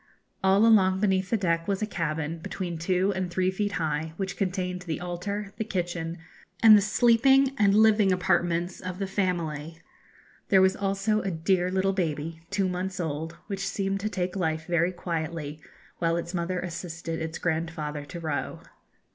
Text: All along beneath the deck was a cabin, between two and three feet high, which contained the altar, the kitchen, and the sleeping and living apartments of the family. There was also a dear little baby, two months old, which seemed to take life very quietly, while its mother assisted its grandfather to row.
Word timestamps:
All 0.43 0.65
along 0.65 0.99
beneath 0.99 1.29
the 1.29 1.37
deck 1.37 1.67
was 1.67 1.83
a 1.83 1.85
cabin, 1.85 2.39
between 2.39 2.79
two 2.79 3.13
and 3.15 3.29
three 3.29 3.51
feet 3.51 3.73
high, 3.73 4.13
which 4.17 4.35
contained 4.35 4.81
the 4.81 4.99
altar, 4.99 5.53
the 5.57 5.63
kitchen, 5.63 6.17
and 6.63 6.75
the 6.75 6.81
sleeping 6.81 7.53
and 7.59 7.75
living 7.75 8.11
apartments 8.11 8.79
of 8.81 8.97
the 8.97 9.05
family. 9.05 9.79
There 10.49 10.59
was 10.59 10.75
also 10.75 11.21
a 11.21 11.29
dear 11.29 11.69
little 11.69 11.93
baby, 11.93 12.41
two 12.49 12.67
months 12.67 12.99
old, 12.99 13.33
which 13.45 13.67
seemed 13.67 13.99
to 13.99 14.09
take 14.09 14.35
life 14.35 14.65
very 14.65 14.91
quietly, 14.91 15.61
while 15.99 16.17
its 16.17 16.33
mother 16.33 16.59
assisted 16.59 17.21
its 17.21 17.37
grandfather 17.37 18.03
to 18.05 18.19
row. 18.19 18.61